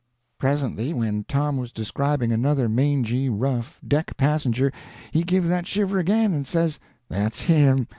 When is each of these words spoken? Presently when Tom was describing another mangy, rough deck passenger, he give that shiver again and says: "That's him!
Presently 0.39 0.93
when 0.95 1.25
Tom 1.25 1.57
was 1.57 1.71
describing 1.71 2.31
another 2.31 2.67
mangy, 2.67 3.29
rough 3.29 3.79
deck 3.87 4.17
passenger, 4.17 4.71
he 5.11 5.23
give 5.23 5.45
that 5.45 5.67
shiver 5.67 5.99
again 5.99 6.33
and 6.33 6.47
says: 6.47 6.79
"That's 7.07 7.41
him! 7.41 7.85